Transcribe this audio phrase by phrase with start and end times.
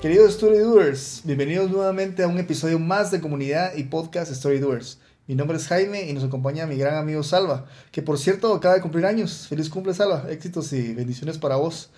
[0.00, 4.98] Queridos Storydoers, bienvenidos nuevamente a un episodio más de comunidad y podcast Storydoers.
[5.26, 8.74] Mi nombre es Jaime y nos acompaña mi gran amigo Salva, que por cierto acaba
[8.74, 9.46] de cumplir años.
[9.46, 11.90] Feliz cumple Salva, éxitos y bendiciones para vos.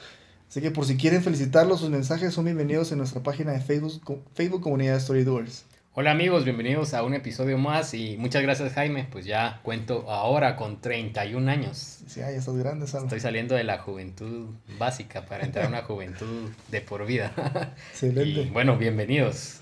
[0.49, 4.03] Así que por si quieren felicitarlo, sus mensajes son bienvenidos en nuestra página de Facebook,
[4.35, 5.65] Facebook Comunidad Storydoers.
[5.95, 10.57] Hola amigos, bienvenidos a un episodio más y muchas gracias Jaime, pues ya cuento ahora
[10.57, 11.99] con 31 años.
[12.07, 13.09] Sí, ya estás grande, Salva.
[13.09, 14.47] Estoy saliendo de la juventud
[14.79, 17.35] básica para entrar a una juventud de por vida.
[17.91, 18.41] Excelente.
[18.41, 19.61] Y bueno, bienvenidos.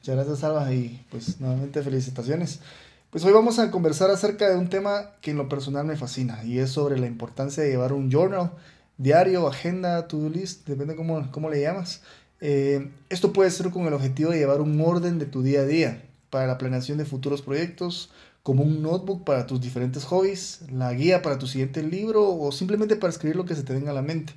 [0.00, 2.60] Muchas gracias, Salva, y pues nuevamente felicitaciones.
[3.08, 6.44] Pues hoy vamos a conversar acerca de un tema que en lo personal me fascina
[6.44, 8.50] y es sobre la importancia de llevar un journal,
[8.98, 12.02] diario, agenda, to-do list, depende cómo, cómo le llamas.
[12.40, 15.66] Eh, esto puede ser con el objetivo de llevar un orden de tu día a
[15.66, 18.10] día para la planeación de futuros proyectos,
[18.42, 22.96] como un notebook para tus diferentes hobbies, la guía para tu siguiente libro o simplemente
[22.96, 24.32] para escribir lo que se te venga a la mente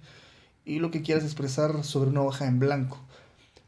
[0.65, 2.99] y lo que quieras expresar sobre una hoja en blanco.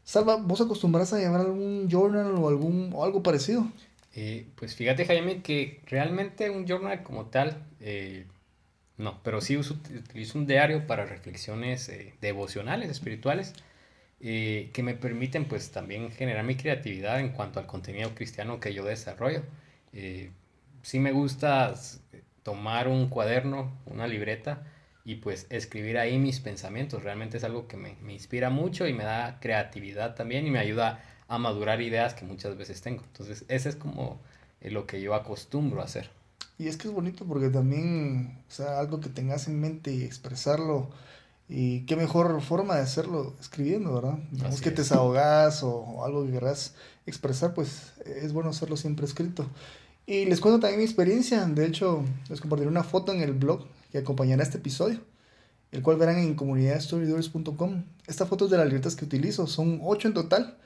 [0.04, 3.66] Salva, ¿vos acostumbras a llevar algún journal o, algún, algo parecido?
[4.14, 8.26] Eh, pues fíjate Jaime que realmente un journal como tal, eh,
[8.98, 11.90] no, pero sí uso, utilizo un diario para reflexiones
[12.20, 13.54] devocionales, espirituales
[14.20, 18.74] eh, que me permiten pues también generar mi creatividad en cuanto al contenido cristiano que
[18.74, 19.42] yo desarrollo.
[19.92, 20.30] Eh,
[20.82, 21.74] sí me gusta
[22.42, 24.64] tomar un cuaderno, una libreta
[25.04, 27.02] y pues escribir ahí mis pensamientos.
[27.02, 30.58] Realmente es algo que me, me inspira mucho y me da creatividad también y me
[30.58, 33.02] ayuda a madurar ideas que muchas veces tengo.
[33.04, 34.20] Entonces ese es como
[34.60, 36.10] eh, lo que yo acostumbro a hacer.
[36.58, 40.04] Y es que es bonito porque también, o sea, algo que tengas en mente y
[40.04, 40.90] expresarlo
[41.48, 44.18] y qué mejor forma de hacerlo escribiendo, ¿verdad?
[44.50, 46.74] es que te desahogas o algo que querrás
[47.06, 49.46] expresar, pues es bueno hacerlo siempre escrito.
[50.06, 51.44] Y les cuento también mi experiencia.
[51.46, 55.00] De hecho, les compartiré una foto en el blog que acompañará este episodio,
[55.70, 57.84] el cual verán en comunidadstorydoers.com.
[58.06, 60.58] Esta foto es de las libretas que utilizo, son ocho en total.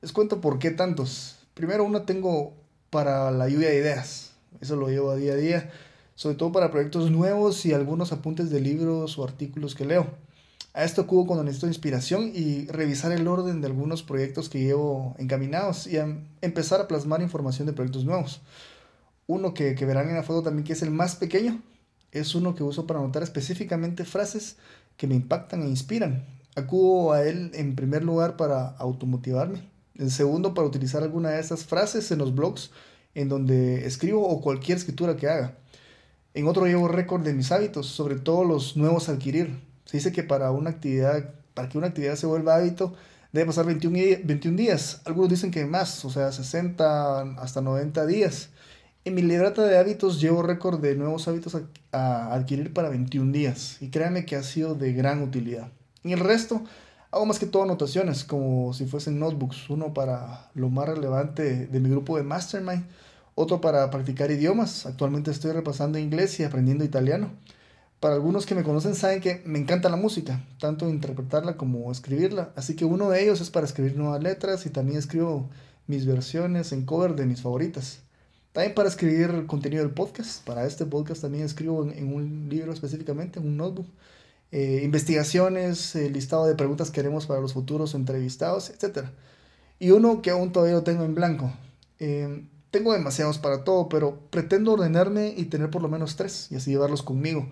[0.00, 1.36] Les cuento por qué tantos.
[1.54, 2.54] Primero, uno tengo
[2.90, 4.32] para la lluvia de ideas.
[4.60, 5.70] Eso lo llevo a día a día
[6.22, 10.06] sobre todo para proyectos nuevos y algunos apuntes de libros o artículos que leo.
[10.72, 15.16] A esto acudo cuando necesito inspiración y revisar el orden de algunos proyectos que llevo
[15.18, 15.98] encaminados y
[16.40, 18.40] empezar a plasmar información de proyectos nuevos.
[19.26, 21.60] Uno que, que verán en la foto también que es el más pequeño,
[22.12, 24.58] es uno que uso para anotar específicamente frases
[24.96, 26.24] que me impactan e inspiran.
[26.54, 31.64] Acudo a él en primer lugar para automotivarme, en segundo para utilizar alguna de esas
[31.64, 32.70] frases en los blogs
[33.16, 35.58] en donde escribo o cualquier escritura que haga.
[36.34, 39.60] En otro llevo récord de mis hábitos, sobre todo los nuevos a adquirir.
[39.84, 42.94] Se dice que para una actividad, para que una actividad se vuelva hábito,
[43.32, 45.02] debe pasar 21, 21 días.
[45.04, 48.48] Algunos dicen que más, o sea, 60 hasta 90 días.
[49.04, 53.30] En mi libreta de hábitos llevo récord de nuevos hábitos a, a, adquirir para 21
[53.30, 53.76] días.
[53.82, 55.68] Y créanme que ha sido de gran utilidad.
[56.02, 56.62] En el resto,
[57.10, 59.68] hago más que todo anotaciones, como si fuesen notebooks.
[59.68, 62.84] Uno para lo más relevante de mi grupo de Mastermind
[63.34, 64.86] otro para practicar idiomas.
[64.86, 67.30] Actualmente estoy repasando inglés y aprendiendo italiano.
[68.00, 72.52] Para algunos que me conocen saben que me encanta la música, tanto interpretarla como escribirla.
[72.56, 75.48] Así que uno de ellos es para escribir nuevas letras y también escribo
[75.86, 78.00] mis versiones en cover de mis favoritas.
[78.52, 80.44] También para escribir contenido del podcast.
[80.44, 83.86] Para este podcast también escribo en, un libro específicamente, en un notebook.
[84.50, 89.06] Eh, investigaciones, el listado de preguntas que haremos para los futuros entrevistados, etc.
[89.78, 91.52] Y uno que aún todavía tengo en blanco.
[92.00, 96.56] Eh, tengo demasiados para todo, pero pretendo ordenarme y tener por lo menos tres y
[96.56, 97.48] así llevarlos conmigo.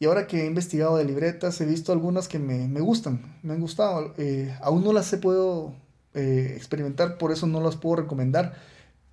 [0.00, 3.60] Y ahora que he investigado de libretas, he visto algunas que me, gustan, me han
[3.60, 4.14] gustado.
[4.16, 5.74] Eh, aún no las he podido
[6.14, 8.54] eh, experimentar, por eso no las puedo recomendar.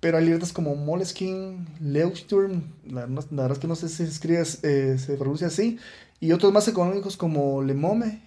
[0.00, 4.42] Pero hay libretas como Moleskine, Leuchtturm, la, verdad es que no sé si se escribe,
[4.62, 5.78] eh, se pronuncia así,
[6.20, 8.22] y otros más económicos como Lemome,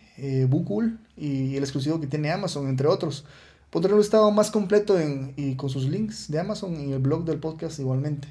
[0.49, 3.25] Bukul y el exclusivo que tiene Amazon, entre otros.
[3.69, 7.25] Pondré un estado más completo en, y con sus links de Amazon en el blog
[7.25, 8.27] del podcast igualmente.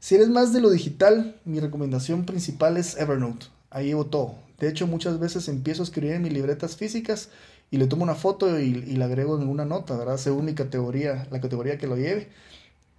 [0.00, 3.46] Si eres más de lo digital, mi recomendación principal es Evernote.
[3.70, 4.36] Ahí llevo todo.
[4.58, 7.30] De hecho, muchas veces empiezo a escribir en mis libretas físicas
[7.70, 10.16] y le tomo una foto y, y la agrego en una nota, ¿verdad?
[10.18, 12.28] Según mi categoría, la categoría que lo lleve.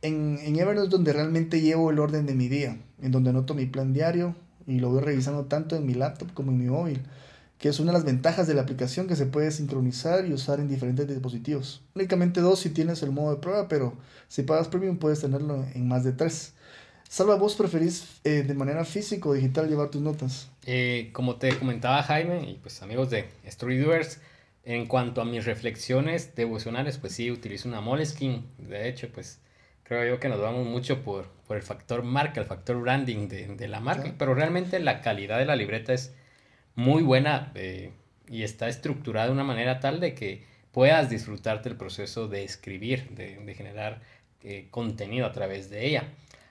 [0.02, 3.54] en, en Evernote es donde realmente llevo el orden de mi día, en donde anoto
[3.54, 4.36] mi plan diario
[4.68, 7.02] y lo voy revisando tanto en mi laptop como en mi móvil,
[7.60, 10.62] que es una de las ventajas de la aplicación que se puede sincronizar y usar
[10.62, 11.82] en diferentes dispositivos.
[11.94, 13.94] Únicamente dos si tienes el modo de prueba, pero
[14.30, 16.54] si pagas premium puedes tenerlo en más de tres.
[17.10, 20.50] Salva, ¿vos preferís eh, de manera física o digital llevar tus notas?
[20.66, 24.20] Eh, como te comentaba Jaime y pues amigos de Storydoers,
[24.64, 28.44] en cuanto a mis reflexiones devocionales, pues sí, utilizo una Moleskine.
[28.58, 29.40] De hecho, pues
[29.84, 33.48] creo yo que nos vamos mucho por, por el factor marca, el factor branding de,
[33.48, 36.14] de la marca, pero realmente la calidad de la libreta es
[36.80, 37.92] muy buena eh,
[38.28, 43.10] y está estructurada de una manera tal de que puedas disfrutarte el proceso de escribir,
[43.10, 44.02] de, de generar
[44.72, 46.06] contenido a través de ella.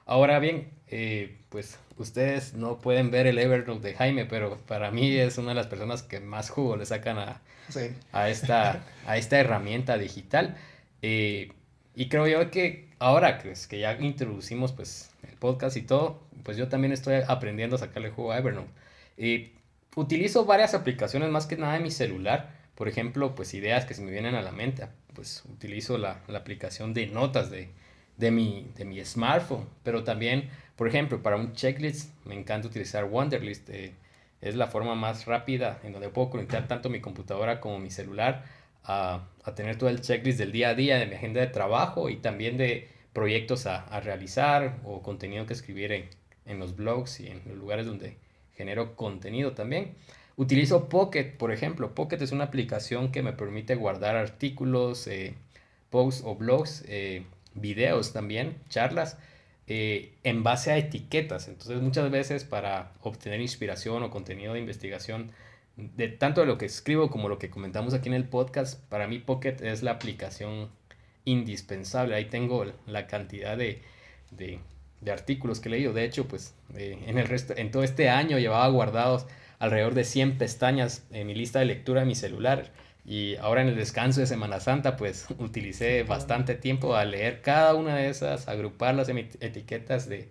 [0.04, 5.16] Ahora bien, eh, pues ustedes no pueden ver el Evernote de Jaime, pero para mí
[5.16, 7.40] es una de las personas que más jugo le sacan a,
[8.12, 10.56] a, esta, a esta herramienta digital.
[11.02, 11.52] Eh,
[11.94, 16.56] y creo yo que ahora pues, que ya introducimos pues, el podcast y todo, pues
[16.56, 18.70] yo también estoy aprendiendo a sacarle jugo a Evernote.
[19.18, 19.52] Y
[19.96, 22.50] utilizo varias aplicaciones más que nada en mi celular.
[22.74, 24.86] Por ejemplo, pues ideas que se me vienen a la mente.
[25.14, 27.70] Pues utilizo la, la aplicación de notas de,
[28.16, 29.66] de mi, de mi smartphone.
[29.82, 33.68] Pero también, por ejemplo, para un checklist me encanta utilizar Wonderlist.
[33.70, 33.94] Eh,
[34.40, 38.44] es la forma más rápida en donde puedo conectar tanto mi computadora como mi celular
[38.84, 42.08] a, a, tener todo el checklist del día a día de mi agenda de trabajo
[42.08, 46.08] y también de proyectos a, a realizar o contenido que escribir en,
[46.46, 48.16] en, los blogs y en los lugares donde
[48.58, 49.94] genero contenido también.
[50.36, 51.94] Utilizo Pocket, por ejemplo.
[51.94, 55.34] Pocket es una aplicación que me permite guardar artículos, eh,
[55.90, 57.24] posts o blogs eh,
[57.54, 59.18] videos también, charlas,
[59.66, 61.48] eh, en base a etiquetas.
[61.48, 65.32] Entonces muchas veces para obtener inspiración o contenido de investigación,
[65.76, 69.06] de tanto de lo que escribo como lo que comentamos aquí en el podcast, para
[69.06, 70.70] mí Pocket es la aplicación
[71.24, 72.14] indispensable.
[72.14, 73.82] Ahí tengo la cantidad de,
[74.30, 74.60] de,
[75.10, 75.92] artículos que he leído.
[75.92, 79.26] De hecho, pues eh, en, el resto, en todo este año llevaba guardados
[79.58, 82.70] alrededor de 100 pestañas en mi lista de lectura de mi celular.
[83.04, 87.74] Y ahora en el descanso de Semana Santa, pues utilicé bastante tiempo a leer cada
[87.74, 90.28] una de esas, agruparlas en etiquetas de,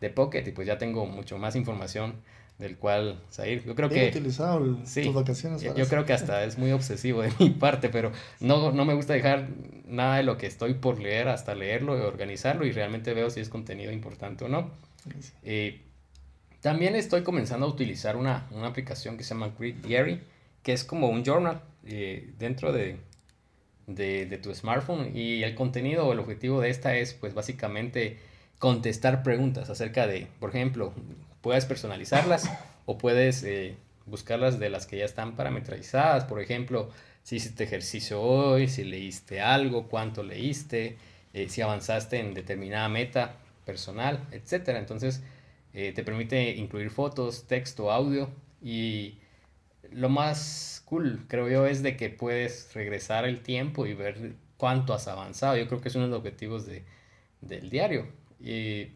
[0.00, 2.16] de Pocket y pues ya tengo mucho más información
[2.58, 3.64] del cual salir.
[3.64, 4.08] Yo creo que...
[4.08, 5.62] utilizado tus vacaciones.
[5.62, 8.94] Yo, yo creo que hasta es muy obsesivo de mi parte, pero no, no me
[8.94, 9.48] gusta dejar
[9.86, 13.40] nada de lo que estoy por leer hasta leerlo y organizarlo y realmente veo si
[13.40, 14.70] es contenido importante o no.
[15.44, 15.82] Eh,
[16.60, 20.20] también estoy comenzando a utilizar una, una aplicación que se llama Grid Diary,
[20.64, 22.96] que es como un journal eh, dentro de,
[23.86, 28.18] de, de, tu smartphone y el contenido o el objetivo de esta es pues básicamente
[28.58, 30.92] contestar preguntas acerca de, por ejemplo,
[31.48, 32.46] puedes personalizarlas
[32.84, 33.74] o puedes eh,
[34.04, 36.90] buscarlas de las que ya están parametrizadas, por ejemplo,
[37.22, 40.98] si hiciste ejercicio hoy, si leíste algo, cuánto leíste,
[41.32, 44.76] eh, si avanzaste en determinada meta personal, etc.
[44.76, 45.22] Entonces,
[45.72, 48.28] te permite incluir fotos, texto, audio
[48.60, 49.14] y
[49.90, 54.92] lo más cool, creo yo, es de que puedes regresar el tiempo y ver cuánto
[54.92, 55.56] has avanzado.
[55.56, 56.84] Yo creo que es uno de los objetivos de,
[57.40, 58.06] del diario.
[58.38, 58.88] Y,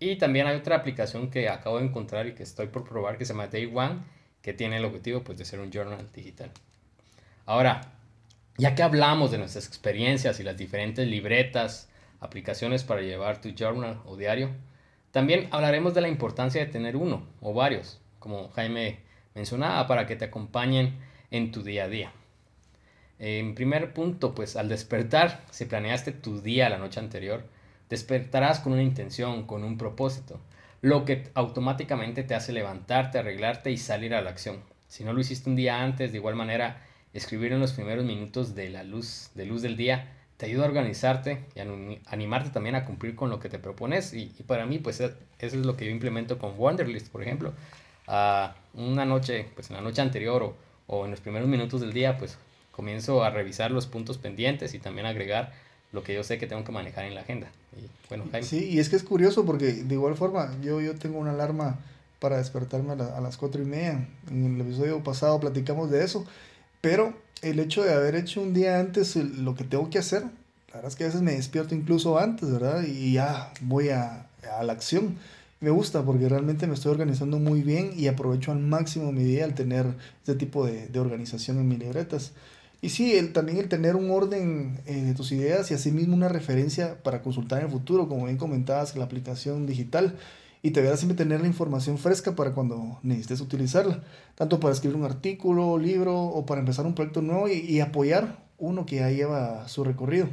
[0.00, 3.24] y, también hay otra aplicación que acabo de encontrar y que estoy por probar que
[3.24, 4.00] se llama Day One,
[4.42, 6.50] que tiene el objetivo pues, de ser un journal digital.
[7.46, 7.92] Ahora,
[8.56, 11.88] ya que hablamos de nuestras experiencias y las diferentes libretas,
[12.20, 14.50] aplicaciones para llevar tu journal o diario,
[15.10, 19.00] también hablaremos de la importancia de tener uno o varios, como Jaime
[19.34, 20.98] mencionaba, para que te acompañen
[21.30, 22.12] en tu día a día.
[23.18, 27.44] En primer punto, pues al despertar, si planeaste tu día la noche anterior,
[27.90, 30.40] despertarás con una intención, con un propósito,
[30.80, 34.60] lo que automáticamente te hace levantarte, arreglarte y salir a la acción.
[34.88, 36.82] Si no lo hiciste un día antes, de igual manera,
[37.12, 40.68] escribir en los primeros minutos de la luz, de luz del día, te ayuda a
[40.68, 41.60] organizarte y
[42.06, 44.14] animarte también a cumplir con lo que te propones.
[44.14, 47.52] Y, para mí, pues eso es lo que yo implemento con Wonderlist, por ejemplo.
[48.06, 50.54] a una noche, pues en la noche anterior o
[50.92, 52.36] o en los primeros minutos del día, pues
[52.72, 55.52] comienzo a revisar los puntos pendientes y también agregar
[55.92, 57.48] lo que yo sé que tengo que manejar en la agenda.
[57.76, 61.18] Y, bueno, Sí, y es que es curioso porque de igual forma yo, yo tengo
[61.18, 61.78] una alarma
[62.18, 64.06] para despertarme a, las cuatro y media.
[64.30, 66.26] En el episodio pasado platicamos de eso,
[66.80, 70.22] pero el hecho de haber hecho un día antes lo que tengo que hacer,
[70.68, 72.84] la verdad es que a veces me despierto incluso antes, ¿verdad?
[72.84, 74.26] Y ya voy a,
[74.58, 75.16] a la acción
[75.60, 79.44] me gusta porque realmente me estoy organizando muy bien y aprovecho al máximo mi día
[79.44, 79.86] al tener
[80.20, 82.32] este tipo de, de organización en mis libretas.
[82.82, 86.28] Y sí, el, también el tener un orden eh, de tus ideas y asimismo una
[86.28, 90.16] referencia para consultar en el futuro, como bien comentabas, la aplicación digital.
[90.62, 94.02] Y te verás siempre tener la información fresca para cuando necesites utilizarla,
[94.34, 98.84] tanto para escribir un artículo, libro o para empezar un proyecto nuevo y, apoyar uno
[98.84, 100.28] que ya lleva su recorrido.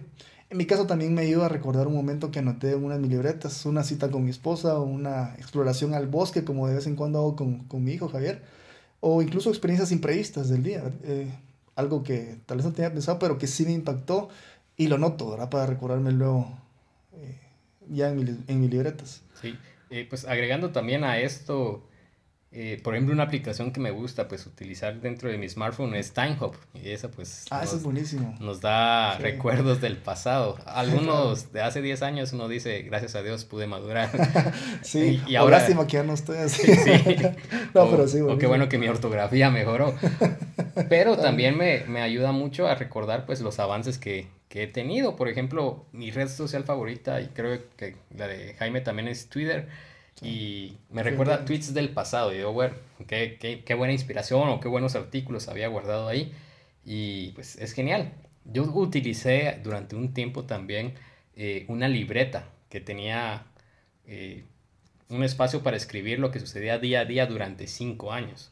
[0.50, 3.02] En mi caso también me ayuda a recordar un momento que anoté en una de
[3.02, 6.88] mis libretas, una cita con mi esposa o una exploración al bosque como de vez
[6.88, 8.42] en cuando hago con, con mi hijo Javier,
[9.00, 11.30] o incluso experiencias imprevistas del día, eh,
[11.78, 14.30] algo que tal vez no tenía pensado, pero que sí me impactó
[14.76, 15.50] y lo noto, ¿verdad?
[15.50, 16.60] Para recordarme luego
[17.14, 17.40] eh,
[17.88, 19.22] ya en, mi, en mis libretas.
[19.40, 19.58] Sí,
[19.92, 21.88] eh, pues agregando también a esto
[22.50, 26.14] eh, por ejemplo, una aplicación que me gusta pues utilizar dentro de mi smartphone es
[26.14, 28.38] TimeHop y esa pues ah, nos, es buenísimo.
[28.40, 30.58] nos da recuerdos del pasado.
[30.66, 34.10] Algunos de hace 10 años uno dice, gracias a Dios pude madurar.
[34.82, 36.74] sí, y, ahora lástima que ya no estoy así.
[36.74, 37.18] sí.
[37.74, 39.94] no, o, pero sí, o qué bueno que mi ortografía mejoró.
[40.88, 45.18] Pero también me, me, ayuda mucho a recordar pues los avances que, que he tenido.
[45.18, 49.68] Por ejemplo, mi red social favorita y creo que la de Jaime también es Twitter
[50.22, 52.34] y me recuerda tweets del pasado.
[52.34, 52.76] Y digo, bueno,
[53.08, 56.34] qué, qué, qué, buena inspiración o qué buenos artículos había guardado ahí.
[56.84, 58.14] Y pues es genial.
[58.46, 60.94] Yo utilicé durante un tiempo también
[61.36, 63.46] eh, una libreta que tenía
[64.06, 64.46] eh,
[65.10, 68.52] un espacio para escribir lo que sucedía día a día durante cinco años.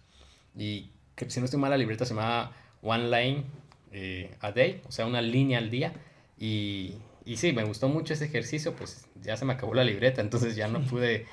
[0.56, 3.44] Y que si no estoy mal, la libreta se llamaba One Line
[3.92, 5.94] eh, a Day, o sea, una línea al día.
[6.38, 6.96] Y,
[7.26, 10.56] y sí, me gustó mucho ese ejercicio, pues ya se me acabó la libreta, entonces
[10.56, 11.26] ya no pude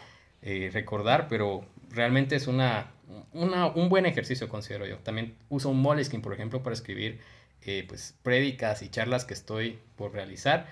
[0.44, 2.90] eh, recordar, pero realmente es una,
[3.32, 4.98] una, un buen ejercicio, considero yo.
[4.98, 7.20] También uso un Moleskine, por ejemplo, para escribir
[7.62, 10.66] eh, pues, prédicas y charlas que estoy por realizar.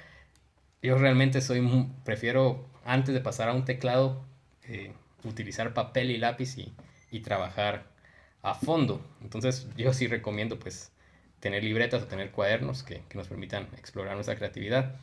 [0.83, 4.25] Yo realmente soy, prefiero, antes de pasar a un teclado,
[4.65, 6.73] eh, utilizar papel y lápiz y,
[7.13, 7.85] y, trabajar
[8.43, 9.01] a fondo.
[9.23, 10.91] Entonces, yo sí recomiendo, pues,
[11.39, 14.97] tener libretas o tener cuadernos que, que nos permitan explorar nuestra creatividad.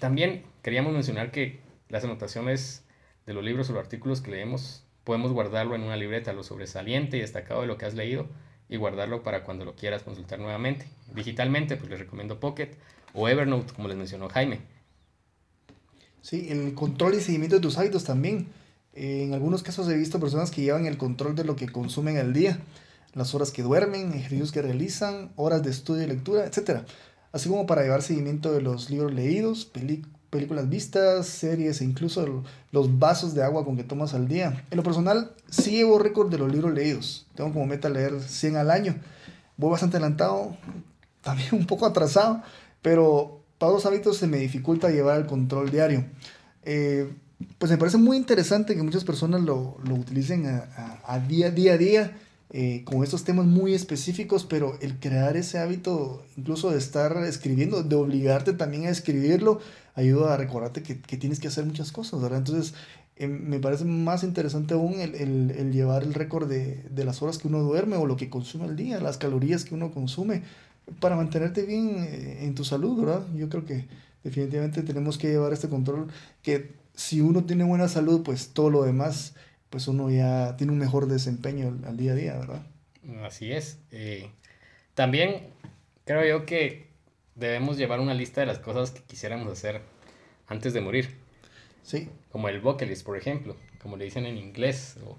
[0.00, 2.85] también queríamos mencionar que las anotaciones
[3.26, 7.16] de los libros o los artículos que leemos, podemos guardarlo en una libreta, lo sobresaliente
[7.16, 8.26] y destacado de lo que has leído
[8.68, 10.88] y guardarlo para cuando lo quieras consultar nuevamente.
[11.14, 12.70] Digitalmente, pues les recomiendo Pocket
[13.14, 14.60] o Evernote, como les mencionó Jaime.
[16.22, 18.48] Sí, el control y seguimiento de tus hábitos también.
[18.94, 22.32] en algunos casos he visto personas que llevan el control de lo que consumen al
[22.32, 22.58] día,
[23.12, 26.80] las horas que duermen, ejercicios que realizan, horas de estudio y lectura, etc.
[27.30, 32.44] Así como para llevar seguimiento de los libros leídos, películas películas vistas, series e incluso
[32.72, 34.64] los vasos de agua con que tomas al día.
[34.70, 37.26] En lo personal, sí llevo récord de los libros leídos.
[37.34, 38.96] Tengo como meta leer 100 al año.
[39.56, 40.56] Voy bastante adelantado,
[41.22, 42.42] también un poco atrasado,
[42.82, 46.04] pero para los hábitos se me dificulta llevar el control diario.
[46.64, 47.10] Eh,
[47.58, 51.74] pues me parece muy interesante que muchas personas lo, lo utilicen a, a, día, día
[51.74, 52.18] a día.
[52.50, 57.82] Eh, con estos temas muy específicos, pero el crear ese hábito, incluso de estar escribiendo,
[57.82, 59.60] de obligarte también a escribirlo,
[59.94, 62.38] ayuda a recordarte que, que tienes que hacer muchas cosas, ¿verdad?
[62.38, 62.74] Entonces,
[63.16, 67.20] em, me parece más interesante aún el, el, el llevar el récord de, de, las
[67.20, 70.42] horas que uno duerme o lo que consume al día, las calorías que uno consume,
[71.00, 73.26] para mantenerte bien eh, en tu salud, ¿verdad?
[73.34, 73.86] Yo creo que
[74.22, 76.08] definitivamente tenemos que llevar este control,
[76.42, 79.34] que si uno tiene buena salud, pues todo lo demás,
[79.70, 82.66] pues uno ya tiene un mejor desempeño al, al día a día, ¿verdad?
[83.24, 83.78] Así es.
[83.90, 84.30] Eh,
[84.94, 85.48] también
[86.04, 86.86] creo yo que
[87.34, 89.82] debemos llevar una lista de las cosas que quisiéramos hacer
[90.48, 91.16] antes de morir.
[91.82, 92.08] Sí.
[92.30, 94.96] Como el bucket list, por ejemplo, como le dicen en inglés.
[95.06, 95.18] O,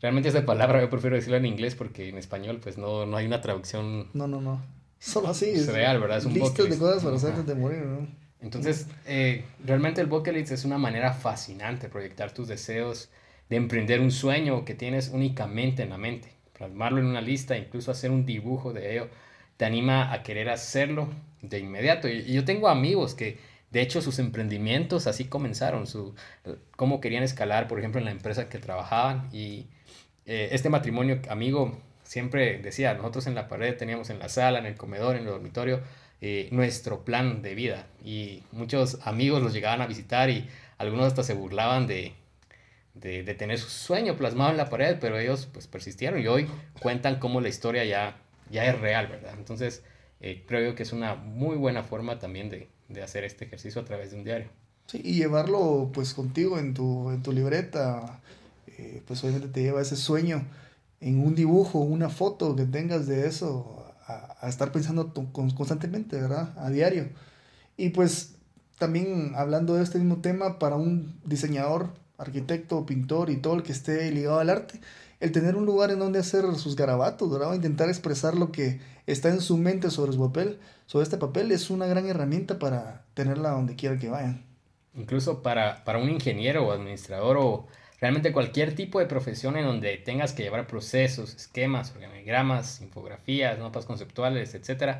[0.00, 3.26] realmente esa palabra yo prefiero decirla en inglés porque en español pues no, no hay
[3.26, 4.08] una traducción.
[4.12, 4.62] No, no, no.
[4.98, 5.50] Solo así.
[5.50, 6.18] Es real, ¿verdad?
[6.18, 8.06] Es un bucket de cosas para hacer antes de morir, ¿no?
[8.40, 13.08] Entonces, eh, realmente el bucket list es una manera fascinante de proyectar tus deseos,
[13.48, 17.90] de emprender un sueño que tienes únicamente en la mente, plasmarlo en una lista, incluso
[17.90, 19.08] hacer un dibujo de ello,
[19.56, 21.08] te anima a querer hacerlo
[21.42, 22.08] de inmediato.
[22.08, 23.38] Y, yo tengo amigos que,
[23.70, 26.14] de hecho, sus emprendimientos así comenzaron, su,
[26.76, 29.28] cómo querían escalar, por ejemplo, en la empresa que trabajaban.
[29.32, 29.66] Y
[30.26, 34.66] eh, este matrimonio amigo siempre decía, nosotros en la pared teníamos en la sala, en
[34.66, 35.80] el comedor, en el dormitorio,
[36.20, 37.86] eh, nuestro plan de vida.
[38.02, 40.48] Y muchos amigos los llegaban a visitar y
[40.78, 42.14] algunos hasta se burlaban de,
[42.94, 46.48] de, de, tener su sueño plasmado en la pared, pero ellos pues persistieron y hoy
[46.80, 48.16] cuentan cómo la historia ya,
[48.50, 49.34] ya es real, ¿verdad?
[49.36, 49.82] Entonces,
[50.20, 53.84] eh, creo que es una muy buena forma también de, de, hacer este ejercicio a
[53.84, 54.48] través de un diario.
[54.86, 58.20] Sí, y llevarlo pues contigo en tu, en tu libreta,
[58.66, 60.46] eh, pues obviamente te lleva ese sueño
[61.00, 66.56] en un dibujo, una foto que tengas de eso, a, a estar pensando constantemente, ¿verdad?
[66.58, 67.08] A diario.
[67.76, 68.36] Y pues
[68.78, 73.72] también hablando de este mismo tema, para un diseñador, arquitecto, pintor y todo el que
[73.72, 74.80] esté ligado al arte,
[75.20, 77.54] el tener un lugar en donde hacer sus garabatos, ¿verdad?
[77.54, 81.70] intentar expresar lo que está en su mente sobre su papel, sobre este papel, es
[81.70, 84.44] una gran herramienta para tenerla donde quiera que vayan.
[84.94, 87.66] Incluso para, para un ingeniero o administrador o
[88.00, 93.86] realmente cualquier tipo de profesión en donde tengas que llevar procesos, esquemas, organigramas, infografías, mapas
[93.86, 94.98] conceptuales, etc.,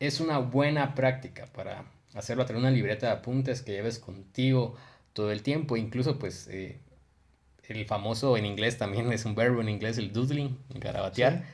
[0.00, 1.84] es una buena práctica para,
[2.14, 4.74] hacerlo a través de una libreta de apuntes que lleves contigo
[5.12, 5.76] todo el tiempo.
[5.76, 6.80] Incluso, pues, eh,
[7.68, 11.44] el famoso en inglés también es un verbo en inglés, el doodling, el garabatear.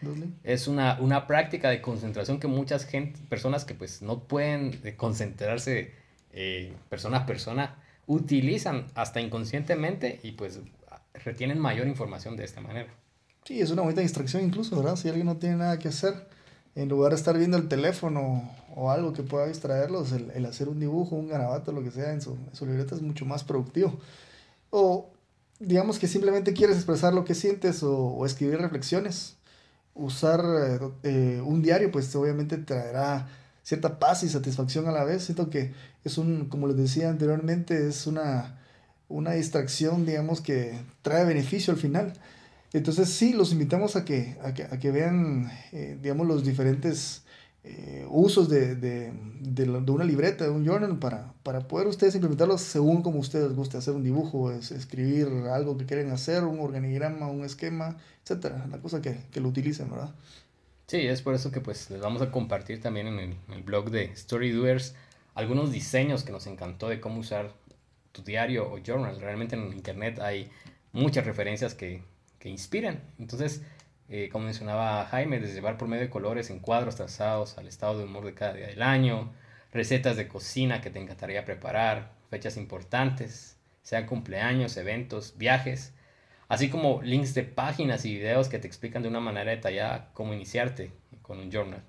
[0.45, 4.95] Es una, una práctica de concentración que muchas gente, personas que pues no pueden eh,
[4.97, 5.93] concentrarse
[6.33, 10.61] eh, persona a persona utilizan hasta inconscientemente y pues
[11.25, 12.93] retienen mayor información de esta manera.
[13.45, 14.97] Sí, es una bonita distracción incluso, ¿verdad?
[14.97, 16.29] Si alguien no tiene nada que hacer,
[16.75, 20.81] en lugar de estar viendo el teléfono o algo que pueda distraerlos, el, hacer un
[20.81, 23.99] dibujo, un garabato, lo que sea en su, su libreta es mucho más productivo.
[24.71, 25.11] O
[25.61, 29.37] digamos que simplemente quieres expresar lo que sientes o, escribir reflexiones,
[29.95, 33.29] usar eh, eh, un diario, pues obviamente traerá
[33.63, 35.25] cierta paz y satisfacción a la vez.
[35.25, 35.73] Siento que
[36.05, 38.61] es un, como les decía anteriormente, es una,
[39.09, 42.13] una distracción, digamos, que trae beneficio al final.
[42.73, 47.24] Entonces sí, los invitamos a que, a que, a que vean, eh, digamos, los diferentes
[47.67, 52.61] eh, usos de, de, de, una libreta, de un journal, para, para poder ustedes implementarlos
[52.61, 57.45] según como ustedes guste, hacer un dibujo, escribir algo que quieren hacer, un organigrama, un
[57.45, 60.15] esquema, etcétera, la cosa que, que, lo utilicen, ¿verdad?
[60.87, 63.91] Sí, es por eso que pues les vamos a compartir también en el, el blog
[63.91, 64.95] de Story Doers
[65.35, 67.51] algunos diseños que nos encantó de cómo usar
[68.13, 69.21] tu diario o journal.
[69.21, 70.51] Realmente en internet hay
[70.93, 72.03] muchas referencias que,
[72.39, 73.03] que inspiran.
[73.19, 73.63] Entonces,
[74.09, 77.99] eh, como mencionaba Jaime, desde llevar por medio de colores en cuadros trazados al estado
[77.99, 79.33] de humor de cada día del año,
[79.73, 85.93] recetas de cocina que te encantaría preparar, fechas importantes, sean cumpleaños, eventos, viajes,
[86.49, 90.35] así como links de páginas y videos que te explican de una manera detallada cómo
[90.35, 90.93] iniciarte
[91.23, 91.83] con un journal.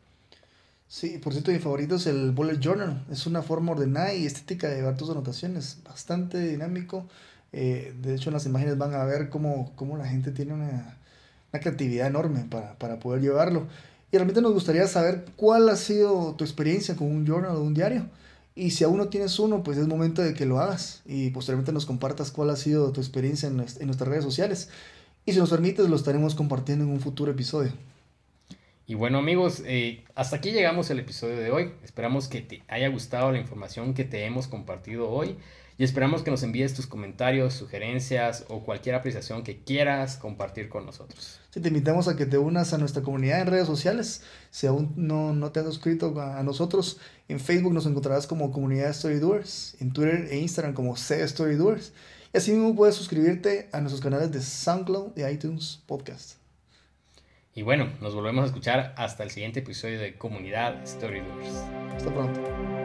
[0.87, 3.05] Sí, por cierto, mi favorito es el bullet journal.
[3.11, 5.81] Es una forma ordenada y estética de llevar tus anotaciones.
[5.83, 7.07] Bastante dinámico.
[7.51, 10.97] Eh, de hecho, en las imágenes van a ver cómo, cómo la gente tiene una,
[11.59, 13.67] creatividad enorme para, para, poder llevarlo.
[14.11, 17.73] Y realmente nos gustaría saber cuál ha sido tu experiencia con un journal o un
[17.73, 18.07] diario.
[18.55, 21.73] Y si aún no tienes uno, pues es momento de que lo hagas y posteriormente
[21.73, 24.69] nos compartas cuál ha sido tu experiencia en, en nuestras redes sociales.
[25.25, 27.73] Y si nos permites, lo estaremos compartiendo en un futuro episodio.
[28.87, 31.71] Y bueno amigos, eh, hasta aquí llegamos el episodio de hoy.
[31.83, 35.35] Esperamos que te haya gustado la información que te hemos compartido hoy
[35.77, 40.85] y esperamos que nos envíes tus comentarios, sugerencias o cualquier apreciación que quieras compartir con
[40.85, 41.39] nosotros.
[41.49, 44.23] Sí, te invitamos a que te unas a nuestra comunidad en redes sociales.
[44.51, 48.93] Si aún no, no te has suscrito a, nosotros, en Facebook nos encontrarás como Comunidad
[48.93, 51.91] Storydoers, en Twitter e Instagram como C Storydoers.
[52.33, 56.37] Y así mismo puedes suscribirte a nuestros canales de SoundCloud y iTunes Podcast.
[57.53, 61.55] Y bueno, nos volvemos a escuchar hasta el siguiente episodio de Comunidad Storydoers.
[61.95, 62.84] Hasta pronto.